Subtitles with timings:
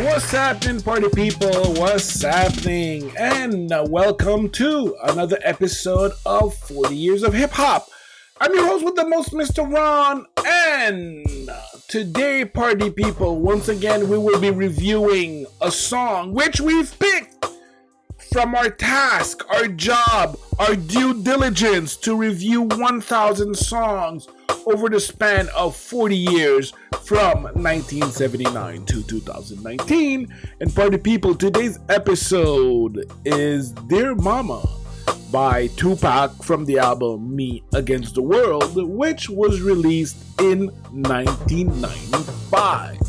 [0.00, 1.74] What's happening, party people?
[1.74, 3.12] What's happening?
[3.18, 7.86] And uh, welcome to another episode of 40 Years of Hip Hop.
[8.40, 9.70] I'm your host with the most, Mr.
[9.70, 10.24] Ron.
[10.46, 16.98] And uh, today, party people, once again, we will be reviewing a song which we've
[16.98, 17.44] picked
[18.32, 24.28] from our task, our job, our due diligence to review 1,000 songs
[24.66, 30.32] over the span of 40 years from 1979 to 2019.
[30.60, 34.62] And party people, today's episode is Dear Mama
[35.32, 42.99] by Tupac from the album Me Against the World, which was released in 1995.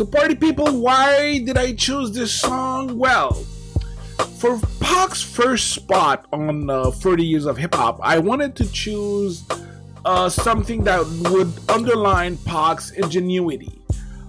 [0.00, 2.96] So, party people, why did I choose this song?
[2.96, 3.34] Well,
[4.38, 9.44] for Pac's first spot on uh, 30 Years of Hip Hop, I wanted to choose
[10.06, 13.78] uh, something that would underline Pac's ingenuity.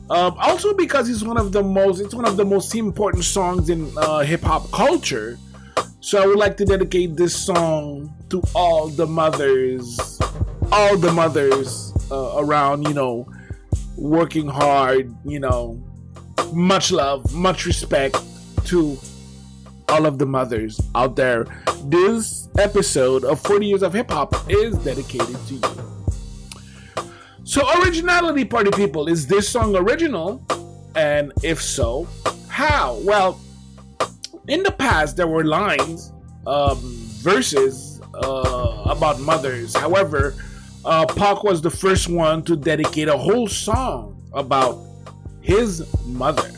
[0.10, 3.70] Um, also, because it's one of the most, it's one of the most important songs
[3.70, 5.40] in uh, hip hop culture.
[6.02, 10.20] So I would like to dedicate this song to all the mothers,
[10.70, 13.26] all the mothers uh, around, you know,
[14.02, 15.82] working hard, you know,
[16.52, 18.18] much love, much respect
[18.66, 18.98] to
[19.90, 21.46] all of the mothers out there.
[21.86, 27.04] This episode of 40 Years of Hip Hop is dedicated to you.
[27.44, 30.44] So, originality, party people, is this song original?
[30.96, 32.08] And if so,
[32.48, 33.00] how?
[33.04, 33.40] Well,
[34.48, 36.12] in the past, there were lines,
[36.48, 36.80] um,
[37.22, 39.76] verses uh, about mothers.
[39.76, 40.36] However,
[40.86, 41.06] uh,
[41.44, 44.80] was the first one to dedicate a whole song about
[45.42, 46.52] his mother.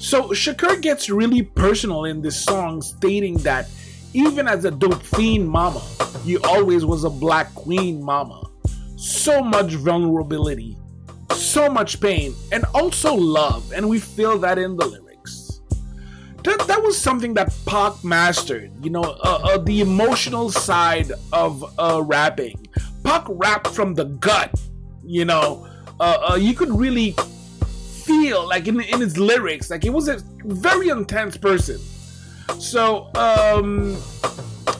[0.00, 3.68] So Shakur gets really personal in this song, stating that
[4.14, 5.82] even as a dope fiend mama,
[6.24, 8.48] he always was a black queen mama.
[8.96, 10.76] So much vulnerability,
[11.32, 15.60] so much pain, and also love, and we feel that in the lyrics.
[16.44, 21.64] That, that was something that Pac mastered, you know, uh, uh, the emotional side of
[21.78, 22.66] uh, rapping.
[23.04, 24.52] Pac rapped from the gut,
[25.04, 25.66] you know.
[26.00, 27.14] Uh, uh, you could really
[28.08, 31.78] feel like in, in his lyrics like he was a very intense person
[32.58, 33.98] so um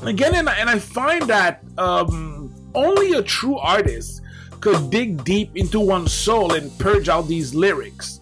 [0.02, 4.22] again and I, and I find that um only a true artist
[4.60, 8.18] could dig deep into one's soul and purge out these lyrics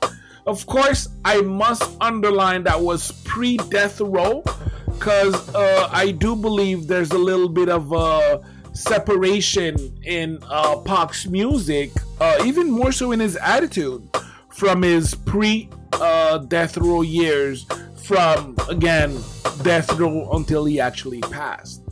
[0.47, 4.43] of course i must underline that was pre-death row
[4.87, 8.39] because uh, i do believe there's a little bit of uh
[8.77, 14.09] separation in uh Pac's music uh, even more so in his attitude
[14.57, 17.67] from his pre uh, death row years,
[18.05, 19.17] from again
[19.63, 21.83] death row until he actually passed.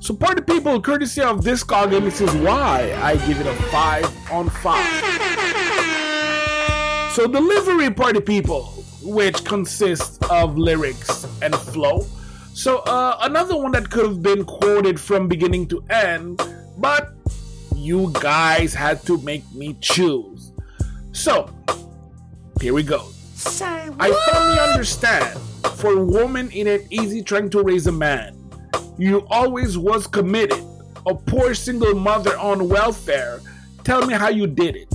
[0.00, 4.48] So, party people, courtesy of Discog, this is why I give it a 5 on
[4.48, 5.04] 5.
[7.14, 8.62] So, delivery party people,
[9.02, 12.06] which consists of lyrics and flow.
[12.58, 16.42] So, uh, another one that could have been quoted from beginning to end,
[16.76, 17.12] but
[17.76, 20.50] you guys had to make me choose.
[21.12, 21.48] So,
[22.60, 23.10] here we go.
[23.36, 25.38] Say I firmly understand.
[25.76, 28.36] For a woman, it ain't easy trying to raise a man.
[28.98, 30.64] You always was committed.
[31.06, 33.40] A poor single mother on welfare.
[33.84, 34.92] Tell me how you did it.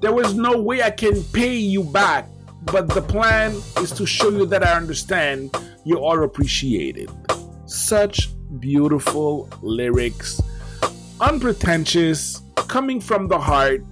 [0.00, 2.28] There was no way I can pay you back,
[2.66, 5.50] but the plan is to show you that I understand
[5.84, 7.10] you are appreciated.
[7.66, 8.28] Such
[8.60, 10.40] beautiful lyrics,
[11.20, 13.84] unpretentious, coming from the heart,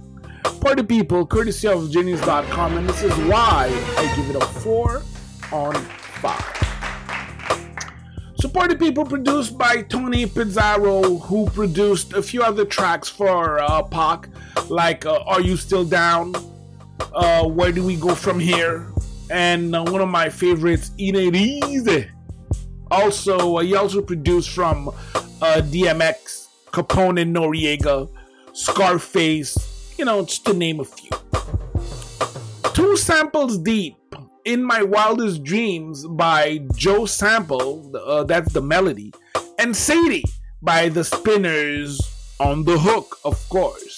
[0.59, 5.01] Party People, courtesy of Genius.com, and this is why I give it a 4
[5.51, 6.61] on 5.
[8.35, 13.83] So, Party People produced by Tony Pizarro, who produced a few other tracks for uh,
[13.83, 14.29] Pac,
[14.69, 16.33] like uh, Are You Still Down?
[17.13, 18.90] Uh, Where Do We Go From Here?
[19.31, 22.07] And uh, one of my favorites, Easy.
[22.89, 28.09] Also, uh, he also produced from uh, DMX, Capone Noreaga,
[28.53, 31.09] Scarface, you know, just to name a few.
[32.73, 33.95] Two samples deep
[34.45, 39.13] in my wildest dreams by Joe Sample, uh, that's the melody,
[39.59, 40.25] and Sadie
[40.61, 41.99] by the Spinners
[42.39, 43.90] on the hook, of course.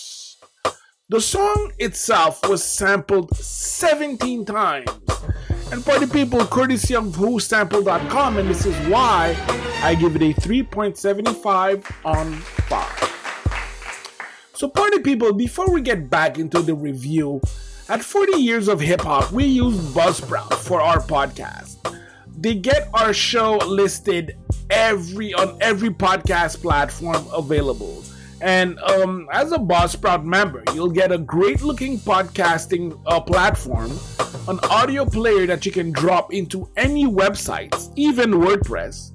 [1.14, 4.90] The song itself was sampled 17 times.
[5.72, 9.36] And for the people, courtesy of whosampled.com, and this is why
[9.84, 14.50] I give it a 3.75 on 5.
[14.56, 17.42] So, party people, before we get back into the review,
[17.90, 21.96] at 40 years of hip hop, we use Buzzsprout for our podcast.
[22.40, 24.36] They get our show listed
[24.72, 28.04] every on every podcast platform available.
[28.44, 33.90] And um, as a Buzzsprout member, you'll get a great looking podcasting uh, platform,
[34.50, 39.12] an audio player that you can drop into any websites, even WordPress.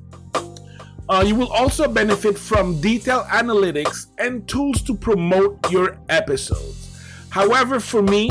[1.11, 6.99] Uh, you will also benefit from detailed analytics and tools to promote your episodes.
[7.29, 8.31] However, for me,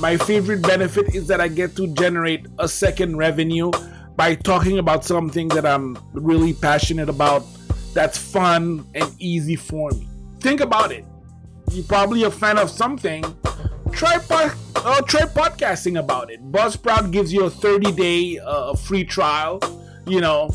[0.00, 3.70] my favorite benefit is that I get to generate a second revenue
[4.16, 7.44] by talking about something that I'm really passionate about,
[7.92, 10.08] that's fun and easy for me.
[10.42, 11.04] Think about it.
[11.70, 13.22] You're probably a fan of something.
[13.92, 16.42] Try po- uh, try podcasting about it.
[16.50, 19.60] Buzzsprout gives you a 30 day uh, free trial.
[20.04, 20.50] You know,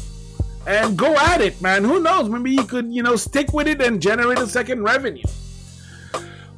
[0.68, 1.86] and go at it, man.
[1.86, 2.28] Who knows?
[2.28, 5.24] Maybe you could, you know, stick with it and generate a second revenue.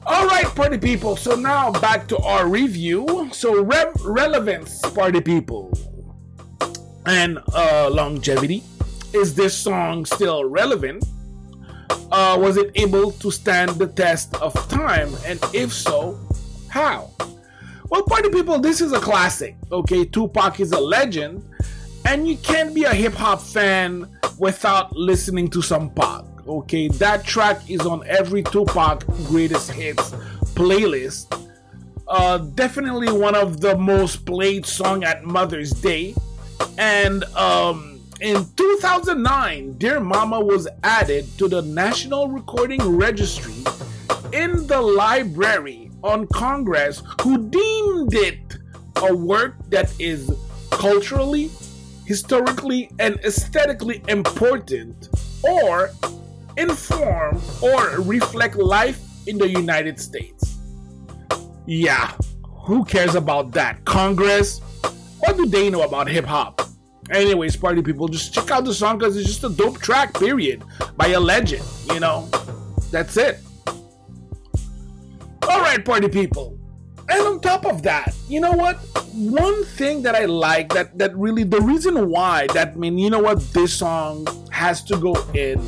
[0.07, 1.15] All right, party people.
[1.15, 3.29] So now back to our review.
[3.31, 5.71] So re- relevance, party people,
[7.05, 8.63] and uh, longevity.
[9.13, 11.05] Is this song still relevant?
[12.11, 15.13] Uh, was it able to stand the test of time?
[15.25, 16.19] And if so,
[16.69, 17.11] how?
[17.89, 19.55] Well, party people, this is a classic.
[19.71, 21.43] Okay, Tupac is a legend,
[22.05, 24.07] and you can't be a hip hop fan
[24.37, 26.23] without listening to some Pac.
[26.47, 30.11] Okay, that track is on every Tupac greatest hits
[30.55, 31.47] playlist.
[32.07, 36.15] Uh, definitely one of the most played song at Mother's Day.
[36.77, 43.63] And um, in 2009, Dear Mama was added to the National Recording Registry
[44.33, 48.57] in the library on Congress, who deemed it
[48.97, 50.29] a work that is
[50.71, 51.49] culturally,
[52.05, 55.09] historically, and aesthetically important,
[55.43, 55.91] or
[56.57, 60.57] inform or reflect life in the United States.
[61.65, 62.11] Yeah,
[62.43, 63.85] who cares about that?
[63.85, 64.59] Congress?
[65.19, 66.68] What do they know about hip hop?
[67.11, 70.63] Anyways, party people, just check out the song because it's just a dope track, period,
[70.95, 72.29] by a legend, you know?
[72.91, 73.39] That's it.
[75.43, 76.59] Alright, party people.
[77.09, 78.75] And on top of that, you know what?
[79.13, 83.19] One thing that I like that that really the reason why that mean you know
[83.19, 85.59] what this song has to go in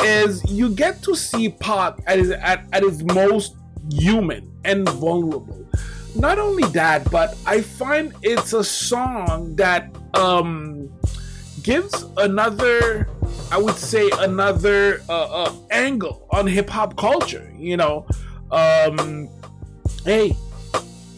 [0.00, 3.56] is you get to see Pac at his, at, at his most
[3.90, 5.66] human and vulnerable.
[6.14, 10.90] Not only that, but I find it's a song that um,
[11.62, 13.08] gives another,
[13.50, 17.52] I would say, another uh, uh, angle on hip hop culture.
[17.56, 18.06] You know,
[18.50, 19.28] um,
[20.04, 20.36] hey,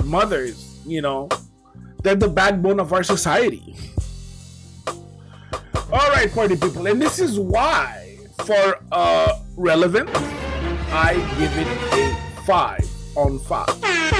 [0.05, 1.29] mothers, you know,
[2.03, 3.77] they're the backbone of our society.
[5.93, 10.11] All right, party people, and this is why, for uh, relevant,
[10.91, 12.85] I give it a five
[13.17, 14.16] on five.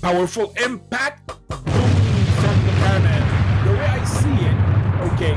[0.00, 3.22] Powerful impact, from the pyramid.
[3.64, 4.56] The way I see it,
[5.12, 5.36] okay.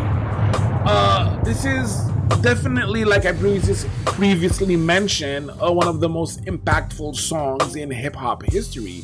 [0.86, 2.00] Uh, this is
[2.42, 8.44] definitely, like I previously mentioned, uh, one of the most impactful songs in hip hop
[8.44, 9.04] history.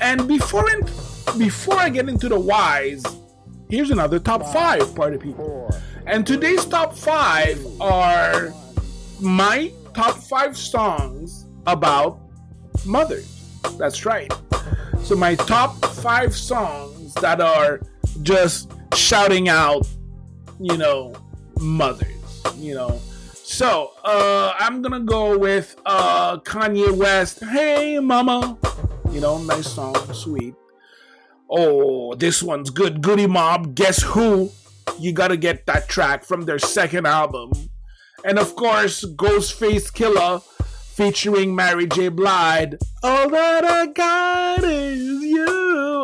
[0.00, 0.80] And before in,
[1.38, 3.04] before I get into the whys,
[3.68, 5.70] here's another top five party people.
[6.06, 8.52] And today's top five are
[9.20, 12.20] my top five songs about
[12.86, 13.44] mothers.
[13.76, 14.32] That's right.
[15.08, 17.80] So my top five songs that are
[18.20, 19.88] just shouting out,
[20.60, 21.14] you know,
[21.58, 22.42] mothers.
[22.58, 23.00] You know.
[23.32, 27.42] So uh, I'm gonna go with uh, Kanye West.
[27.42, 28.58] Hey, mama.
[29.10, 30.54] You know, nice song, sweet.
[31.48, 33.00] Oh, this one's good.
[33.00, 33.74] Goodie Mob.
[33.74, 34.50] Guess who?
[34.98, 37.52] You gotta get that track from their second album.
[38.26, 40.42] And of course, Ghostface Killah
[40.98, 42.08] featuring Mary J.
[42.08, 42.74] Blige.
[43.04, 45.46] All that I got is you.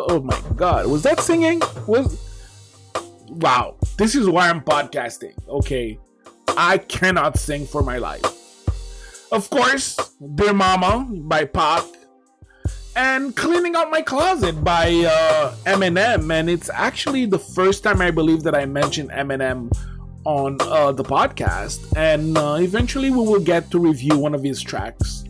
[0.09, 1.61] Oh my god, was that singing?
[1.89, 2.17] Was
[3.29, 3.75] wow.
[3.99, 5.35] This is why I'm podcasting.
[5.49, 5.99] Okay,
[6.57, 8.25] I cannot sing for my life.
[9.33, 9.97] Of course,
[10.37, 11.83] Dear Mama by Pac.
[12.97, 16.33] And Cleaning Out My Closet by uh, Eminem.
[16.33, 19.77] And it's actually the first time I believe that I mentioned Eminem
[20.25, 21.81] on uh, the podcast.
[21.97, 25.25] And uh, eventually we will get to review one of his tracks.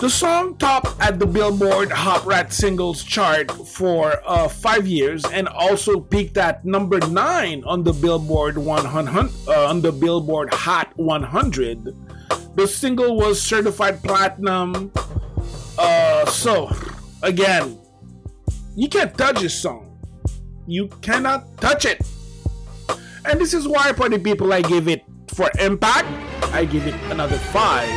[0.00, 5.48] The song topped at the Billboard Hot Rap Singles chart for uh, five years and
[5.48, 11.96] also peaked at number nine on the Billboard 100 uh, on the Billboard Hot 100.
[12.56, 14.92] The single was certified platinum.
[15.78, 16.70] Uh, so,
[17.22, 17.78] again,
[18.76, 19.98] you can't touch this song.
[20.66, 22.02] You cannot touch it.
[23.26, 26.06] And this is why, for the people, I give it for impact.
[26.52, 27.88] I give it another five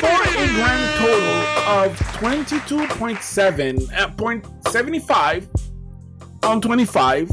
[0.00, 5.46] for a grand total of 22.7 uh, 0.75
[6.44, 7.28] on 25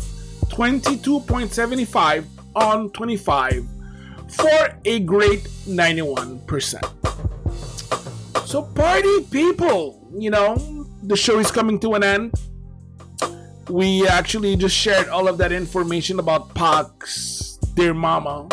[0.50, 2.26] 22.75
[2.56, 3.66] on 25
[4.30, 6.86] for a great 91%.
[8.46, 12.34] So, party people, you know, the show is coming to an end.
[13.70, 18.48] We actually just shared all of that information about Pac's Dear Mama.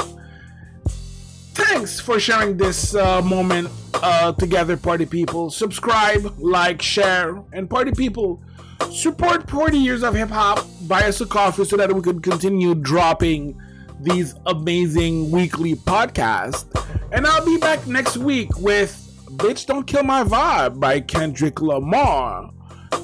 [1.54, 5.49] Thanks for sharing this uh, moment uh, together, party people.
[5.50, 8.42] Subscribe, like, share, and party people
[8.90, 10.66] support 40 years of hip hop.
[10.82, 13.58] Buy us a coffee so that we can continue dropping
[14.00, 16.66] these amazing weekly podcasts.
[17.11, 22.50] And I'll be back next week with Bitch Don't Kill My Vibe by Kendrick Lamar.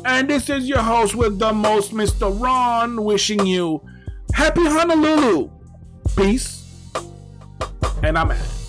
[0.04, 2.38] And this is your host with the most, Mr.
[2.40, 3.80] Ron, wishing you
[4.34, 5.50] happy Honolulu.
[6.16, 6.58] Peace.
[8.02, 8.62] And I'm out.